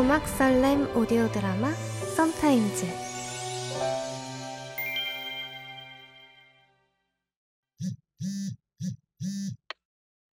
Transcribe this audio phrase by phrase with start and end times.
[0.00, 1.70] 고막 설렘 오디오 드라마
[2.16, 2.86] 썸타임즈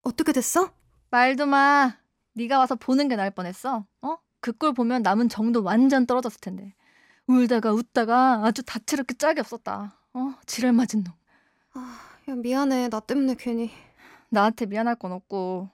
[0.04, 0.72] 어떻게 됐어?
[1.10, 1.98] 말도 마.
[2.34, 3.86] 네가 와서 보는 게 나을 뻔했어.
[4.02, 4.18] 어?
[4.40, 6.74] 그 꼴 보면 남은 정도 완전 떨어졌을 텐데.
[7.28, 9.98] 울다가 웃다가 아주 다채롭게 짝이 없었다.
[10.14, 10.34] 어?
[10.46, 11.14] 지랄 맞은 놈.
[11.74, 12.00] 아,
[12.30, 13.72] 야 미안해 나 때문에 괜히
[14.30, 15.70] 나한테 미안할 건 없고.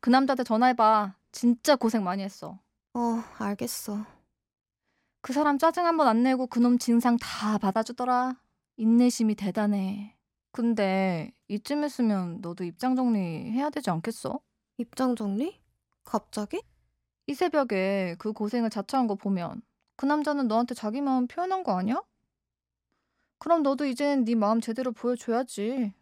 [0.00, 1.14] 그 남자한테 전화해봐.
[1.32, 2.58] 진짜 고생 많이 했어.
[2.94, 4.04] 어 알겠어
[5.22, 8.40] 그 사람 짜증 한 번 안 내고 그놈 진상 다 받아주더라.
[8.76, 10.16] 인내심이 대단해.
[10.52, 14.40] 근데 이쯤 했으면 너도 입장 정리해야 되지 않겠어?
[14.78, 15.60] 입장 정리?
[16.04, 16.62] 갑자기?
[17.26, 19.62] 이 새벽에 그 고생을 자처한 거 보면
[19.96, 22.02] 그 남자는 너한테 자기 마음 표현한 거 아니야?
[23.38, 25.92] 그럼 너도 이젠 네 마음 제대로 보여줘야지.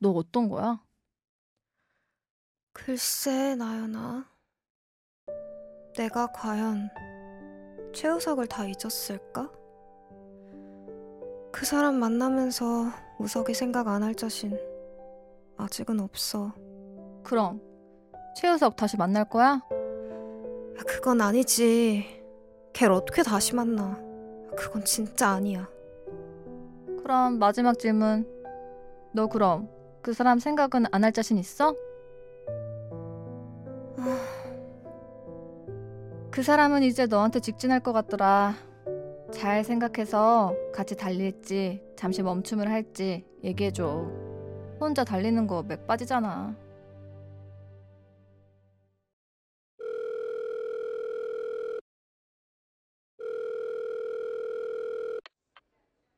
[0.00, 0.82] 너 어떤 거야?
[2.72, 4.30] 글쎄 나연아
[5.96, 6.90] 내가 과연
[7.94, 9.50] 최우석을 다 잊었을까?
[11.52, 12.86] 그 사람 만나면서
[13.18, 14.58] 우석이 생각 안 할 자신
[15.56, 16.52] 아직은 없어
[17.24, 17.60] 그럼
[18.36, 19.46] 최우석 다시 만날 거야?
[19.52, 22.04] 야, 그건 아니지
[22.74, 23.98] 걔를 어떻게 다시 만나
[24.54, 25.68] 그건 진짜 아니야
[27.02, 28.26] 그럼 마지막 질문.
[29.12, 29.70] 너 그럼
[30.02, 31.74] 그 사람 생각은 안 할 자신 있어?
[36.36, 38.54] 그 사람은 이제 너한테 직진할 것 같더라.
[39.32, 44.06] 잘 생각해서 같이 달릴지 잠시 멈춤을 할지 얘기해줘.
[44.78, 46.54] 혼자 달리는 거 맥 빠지잖아.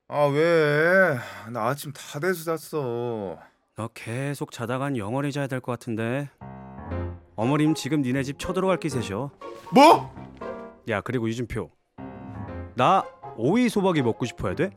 [0.08, 1.18] 아 왜?
[1.52, 3.38] 나 아침 다 돼서 잤어.
[3.76, 6.28] 너 계속 자다간 영원히 자야 될 것 같은데.
[7.38, 9.30] 어머님 지금 니네 집 쳐들어갈 기세셔.
[9.72, 10.12] 뭐?
[10.88, 11.70] 야 그리고 유진표.
[12.74, 13.04] 나
[13.36, 14.70] 오이 소박이 먹고 싶어야 돼?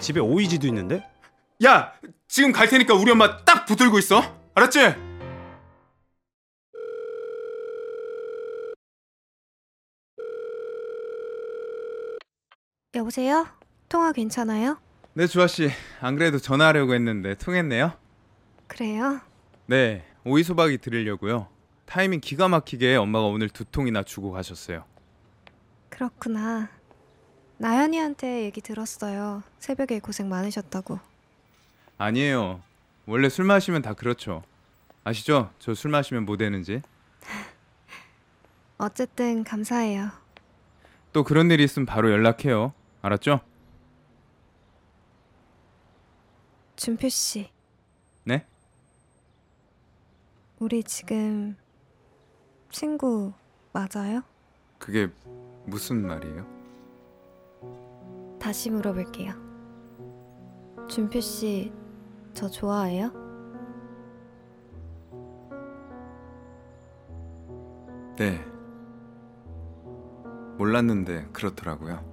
[0.00, 1.06] 집에 오이지도 있는데?
[1.66, 1.92] 야
[2.26, 4.22] 지금 갈 테니까 우리 엄마 딱 붙들고 있어.
[4.54, 4.78] 알았지?
[12.94, 13.46] 여보세요?
[13.90, 14.78] 통화 괜찮아요?
[15.12, 15.68] 네 주아 씨.
[16.00, 17.92] 안 그래도 전화하려고 했는데 통했네요.
[18.66, 19.20] 그래요?
[19.66, 21.57] 네 오이 소박이 드리려고요.
[21.88, 24.84] 타이밍 기가 막히게 엄마가 오늘 두 통이나 주고 가셨어요.
[25.88, 26.68] 그렇구나
[27.56, 31.00] 나연이한테 얘기 들었어요 새벽에 고생 많으셨다고
[31.96, 32.60] 아니에요.
[33.06, 34.42] 원래 술 마시면 다 그렇죠.
[35.02, 35.50] 아시죠?
[35.58, 36.82] 저 술 마시면 뭐 되는지.
[38.76, 40.10] 어쨌든 감사해요
[41.14, 42.74] 또 그런 일이 있으면 바로 연락해요.
[43.00, 43.40] 알았죠?
[46.76, 47.50] 준표 씨
[48.24, 48.44] 네?
[50.58, 51.56] 우리 지금
[52.70, 53.32] 친구
[53.72, 54.22] 맞아요?
[54.78, 55.08] 그게
[55.64, 56.46] 무슨 말이에요?
[58.38, 59.32] 다시 물어볼게요.
[60.88, 61.72] 준표 씨,
[62.32, 63.10] 저 좋아해요?
[68.16, 68.44] 네.
[70.56, 72.04] 몰랐는데 그렇더라고요.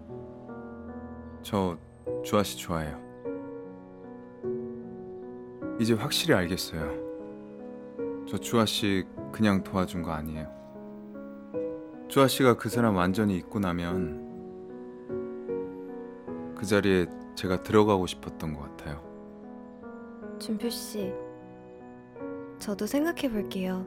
[1.42, 1.78] 저
[2.24, 3.04] 주아 씨 좋아해요.
[5.80, 7.05] 이제 확실히 알겠어요.
[8.28, 10.54] 저 주아 씨 그냥 도와준 거 아니에요.
[12.08, 14.26] 주아 씨가 그 사람 완전히 잊고 나면
[16.56, 17.06] 그 자리에
[17.36, 19.04] 제가 들어가고 싶었던 것 같아요.
[20.40, 21.14] 준표 씨,
[22.60, 23.86] 저도 생각해 볼게요.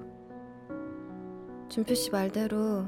[1.69, 2.84] 준표 씨 말대로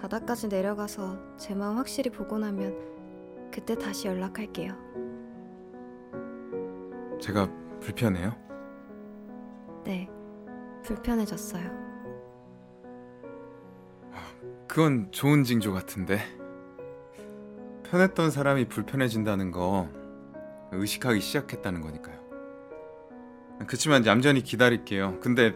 [0.00, 2.74] 바닥까지 내려가서 제 마음 확실히 보고 나면
[3.52, 4.74] 그때 다시 연락할게요.
[7.20, 7.48] 제가
[7.80, 8.32] 불편해요?
[9.84, 10.08] 네,
[10.84, 11.84] 불편해졌어요.
[14.68, 16.20] 그건 좋은 징조 같은데.
[17.84, 19.88] 편했던 사람이 불편해진다는 거
[20.72, 22.18] 의식하기 시작했다는 거니까요.
[23.66, 25.20] 그치만 얌전히 기다릴게요.
[25.20, 25.54] 근데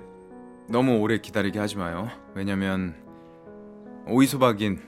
[0.69, 2.09] 너무 오래 기다리게 하지 마요.
[2.35, 2.95] 왜냐면
[4.07, 4.81] 오이소박인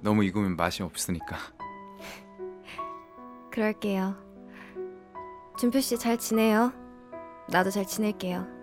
[0.00, 1.36] 너무 익으면 맛이 없으니까.
[3.52, 4.14] 그럴게요.
[5.58, 6.72] 준표 씨 잘 지내요.
[7.48, 8.55] 나도 잘 지낼게요.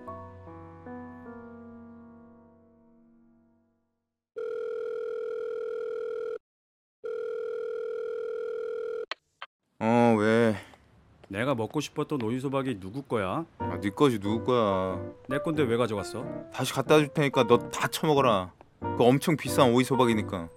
[11.33, 13.43] 내가 먹고 싶었던 오이 소박이 누구 거야?
[13.57, 15.01] 아, 네 거지 누구 거야?
[15.27, 16.23] 내 건데 왜 가져갔어?
[16.53, 18.53] 다시 갖다 줄 테니까 너 다 처먹어라.
[18.79, 20.49] 그 엄청 비싼 오이소박이니까.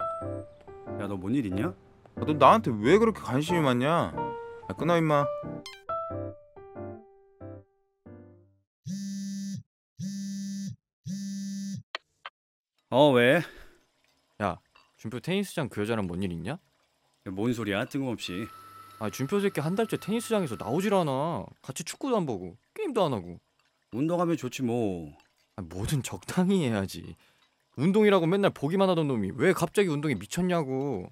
[0.99, 1.73] 야 너 뭔 일 있냐?
[2.15, 3.89] 아, 너 나한테 왜 그렇게 관심이 많냐?
[3.89, 5.25] 야, 끊어 임마.
[12.89, 13.41] 어 왜?
[14.41, 14.57] 야,
[14.97, 16.57] 준표 테니스장 그 여자랑 뭔 일 있냐?
[17.25, 18.47] 뭔 소리야 뜬금없이
[18.99, 21.45] 아 준표 새끼 한 달째 테니스장에서 나오질 않아.
[21.61, 23.39] 같이 축구도 안 보고 게임도 안 하고.
[23.91, 25.11] 운동하면 좋지 뭐
[25.55, 27.15] 아, 뭐든 적당히 해야지.
[27.75, 31.09] 운동이라고 맨날 보기만 하던 놈이 왜 갑자기 운동에 미쳤냐고.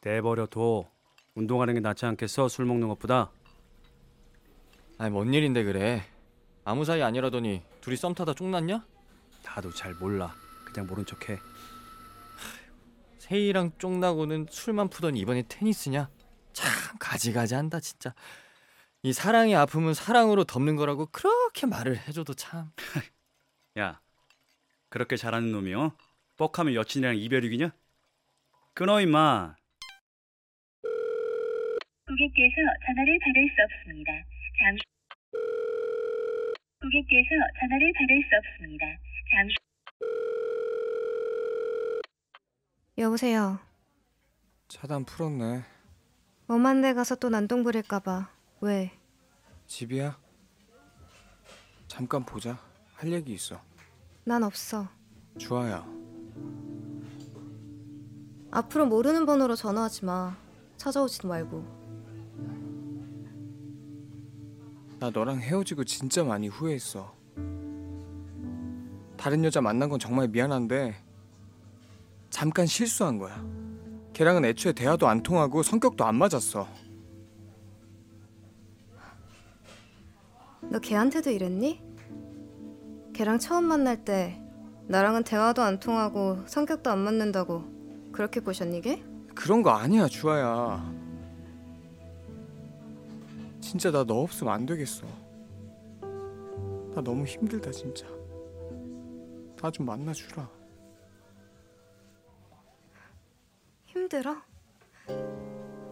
[0.00, 0.88] 내버려 둬
[1.34, 3.30] 운동하는 게 낫지 않겠어 술 먹는 것보다
[4.98, 6.02] 아니 뭔 일인데 그래.
[6.64, 8.84] 아무 사이 아니라더니 둘이 썸 타다 쫑났냐?
[9.44, 10.34] 나도 잘 몰라
[10.64, 11.38] 그냥 모른 척해
[13.18, 16.08] 세이랑 쫑나고는 술만 푸더니 이번에 테니스냐?
[16.56, 18.14] 참 가지가지한다 진짜.
[19.02, 22.72] 이 사랑의 아픔은 사랑으로 덮는 거라고 그렇게 말을 해줘도 참.
[23.78, 24.00] 야
[24.88, 25.92] 그렇게 잘하는 놈이 어?
[26.38, 27.72] 뻑하면 여친이랑 이별이기냐?
[28.72, 29.54] 끊어 임마
[32.06, 32.56] 고객께서
[32.86, 34.12] 전화를 받을 수 없습니다.
[34.58, 34.82] 잠시
[36.80, 37.30] 고객께서
[37.60, 38.86] 전화를 받을 수 없습니다.
[39.30, 39.56] 잠시
[42.96, 43.58] 여보세요.
[44.68, 45.75] 차단 풀었네.
[46.48, 48.28] 엄한 데 가서 또 난동 부릴까봐.
[48.60, 48.92] 왜?
[49.66, 50.16] 집이야?
[51.88, 52.58] 잠깐 보자.
[52.94, 53.60] 할 얘기 있어.
[54.24, 54.88] 난 없어.
[55.38, 55.84] 주아야.
[58.50, 60.36] 앞으로 모르는 번호로 전화하지 마.
[60.76, 61.76] 찾아오지도 말고.
[64.98, 67.14] 나 너랑 헤어지고 진짜 많이 후회했어.
[69.16, 70.94] 다른 여자 만난 건 정말 미안한데
[72.30, 73.44] 잠깐 실수한 거야.
[74.16, 76.66] 걔랑은 애초에 대화도 안 통하고 성격도 안 맞았어.
[80.62, 81.82] 너 걔한테도 이랬니?
[83.12, 84.40] 걔랑 처음 만날 때
[84.88, 87.62] 나랑은 대화도 안 통하고 성격도 안 맞는다고
[88.10, 89.04] 그렇게 꼬셨니 걔?
[89.34, 90.90] 그런 거 아니야, 주아야.
[93.60, 95.06] 진짜 나 너 없으면 안 되겠어.
[96.94, 98.06] 나 너무 힘들다, 진짜.
[99.60, 100.48] 나 좀 만나주라.
[103.96, 104.36] 힘들어?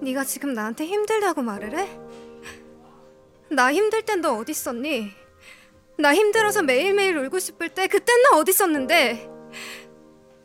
[0.03, 1.99] 네가 지금 나한테 힘들다고 말을 해?
[3.49, 5.11] 나 힘들 땐 너 어디 있었니?
[5.97, 9.31] 나 힘들어서 매일매일 울고 싶을 때 그땐 너 어디 있었는데?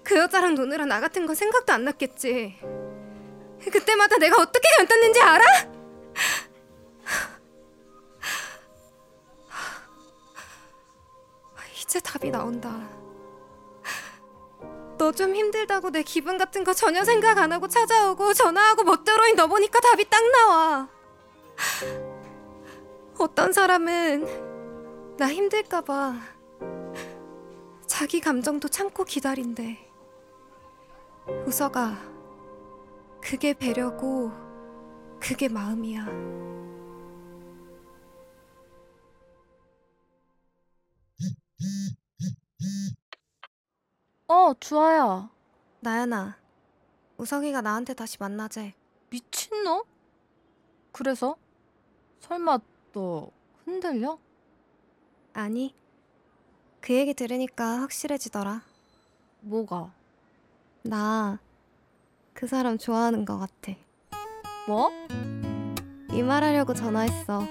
[0.05, 2.57] 그 여자랑 노느라 나 같은 건 생각도 안 났겠지.
[3.69, 5.45] 그때마다 내가 어떻게 견뎠는지 알아?
[11.81, 12.87] 이제 답이 나온다.
[15.09, 19.47] 너 좀 힘들다고 내 기분 같은 거 전혀 생각 안 하고 찾아오고 전화하고 멋대로인 너
[19.47, 20.87] 보니까 답이 딱 나와.
[23.17, 26.13] 어떤 사람은 나 힘들까봐
[27.87, 29.79] 자기 감정도 참고 기다린대.
[31.47, 31.97] 우서가
[33.19, 34.31] 그게 배려고
[35.19, 36.05] 그게 마음이야.
[44.29, 45.29] 어, 주아야.
[45.81, 46.37] 나연아,
[47.17, 48.73] 우석이가 나한테 다시 만나재.
[49.09, 49.83] 미친놈?
[50.93, 51.35] 그래서?
[52.21, 52.59] 설마
[52.93, 53.31] 너
[53.65, 54.17] 흔들려?
[55.33, 55.75] 아니,
[56.79, 58.61] 그 얘기 들으니까 확실해지더라.
[59.41, 59.91] 뭐가?
[60.83, 61.39] 나
[62.39, 63.73] 그 사람 좋아하는 것 같아.
[64.65, 64.89] 뭐?
[66.13, 67.43] 이 말하려고 전화했어.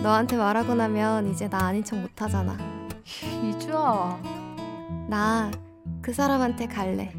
[0.00, 2.56] 너한테 말하고 나면 이제 나 아닌 척 못하잖아.
[3.42, 4.22] 이주아.
[5.08, 5.50] 나
[6.02, 7.12] 그 사람한테 갈래.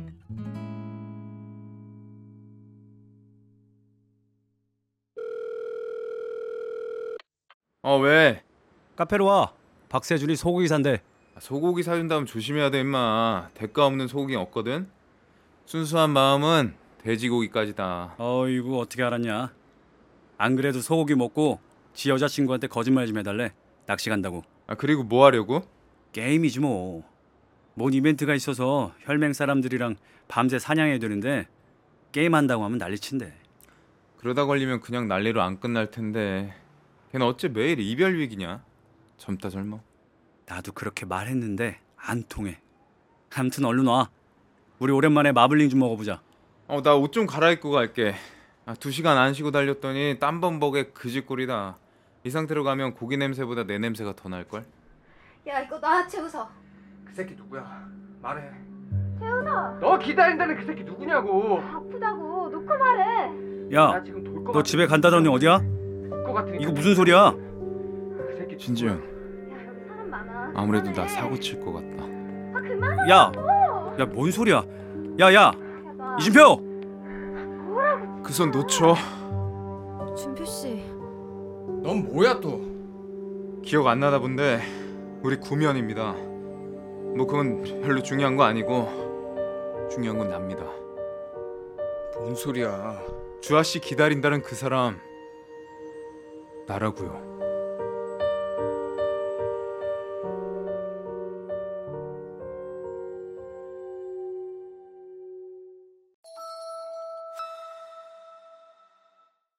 [7.84, 8.44] 어 왜?
[8.96, 9.54] 카페로 와
[9.90, 11.02] 박세준이 소고기 산대
[11.36, 13.50] 아, 소고기 사준다면 조심해야 돼 임마.
[13.54, 14.88] 대가 없는 소고기 없거든.
[15.66, 18.16] 순수한 마음은 돼지고기까지다.
[18.18, 19.54] 어이구 어떻게 알았냐
[20.38, 21.60] 안 그래도 소고기 먹고
[21.94, 23.54] 지 여자친구한테 거짓말 좀 해달래
[23.86, 25.64] 낚시 간다고 아 그리고 뭐 하려고?
[26.14, 27.11] 게임이지 뭐.
[27.74, 29.96] 뭔 이벤트가 있어서 혈맹 사람들이랑
[30.28, 31.48] 밤새 사냥해야 되는데
[32.12, 33.34] 게임 한다고 하면 난리친대.
[34.18, 36.54] 그러다 걸리면 그냥 난리로 안 끝날 텐데.
[37.12, 38.64] 걔는 어째 매일 이별 위기냐?
[39.18, 39.82] 젊다 젊어.
[40.46, 42.60] 나도 그렇게 말했는데 안 통해.
[43.36, 44.10] 아무튼 얼른 와.
[44.80, 46.22] 우리 오랜만에 마블링 좀 먹어보자.
[46.68, 48.16] 어 나 옷 좀 갈아입고 갈게.
[48.66, 51.78] 아, 두 시간 안 쉬고 달렸더니 땀범벅에 그짓골이다.
[52.24, 54.66] 이 상태로 가면 고기 냄새보다 내 냄새가 더 날 걸.
[55.48, 56.50] 야 이거 나 채우서.
[57.12, 57.66] 그 새끼 누구야?
[58.22, 58.42] 말해.
[59.20, 59.78] 태훈아.
[59.82, 61.60] 너 기다린다는 그 새끼 누구냐고.
[61.60, 63.74] 아프다고 놓고 말해.
[63.74, 65.58] 야, 지금 돌것 너 집에 간다더니 어디야?
[66.26, 66.58] 것 같으니까.
[66.64, 67.32] 이거 무슨 소리야?
[67.34, 70.52] 그 새끼 진지현, 야 여기 사람 많아.
[70.56, 72.04] 아무래도 나 사고 칠 것 같다.
[72.06, 73.10] 아 그만.
[73.10, 73.32] 야,
[74.00, 74.64] 야 뭔 소리야?
[75.20, 75.52] 야, 야, 야,
[75.98, 76.16] 나.
[76.18, 76.72] 이준표.
[78.24, 78.96] 그 손 놓쳐.
[80.16, 80.86] 준표 씨.
[81.84, 82.62] 넌 뭐야 또?
[83.64, 84.62] 기억 안 나다 본데
[85.24, 86.16] 우리 구면입니다.
[87.16, 90.64] 뭐 그건 별로 중요한 거 아니고 중요한 건 납니다.
[92.16, 93.02] 뭔 소리야?
[93.42, 95.00] 주아 씨 기다린다는 그 사람
[96.68, 97.31] 나라고요.